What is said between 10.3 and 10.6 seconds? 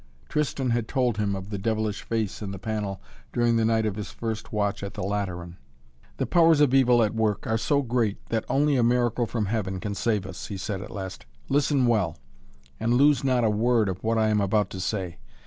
he